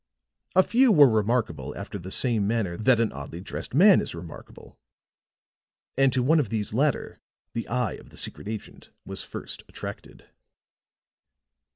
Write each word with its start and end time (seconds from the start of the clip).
A 0.55 0.63
few 0.63 0.91
were 0.91 1.07
remarkable 1.07 1.77
after 1.77 1.99
the 1.99 2.09
same 2.09 2.47
manner 2.47 2.75
that 2.75 2.99
an 2.99 3.11
oddly 3.11 3.39
dressed 3.39 3.75
man 3.75 4.01
is 4.01 4.15
remarkable; 4.15 4.79
and 5.95 6.11
to 6.11 6.23
one 6.23 6.39
of 6.39 6.49
these 6.49 6.73
latter 6.73 7.19
the 7.53 7.67
eye 7.67 7.93
of 7.97 8.09
the 8.09 8.17
secret 8.17 8.47
agent 8.47 8.89
was 9.05 9.21
first 9.23 9.61
attracted. 9.69 10.27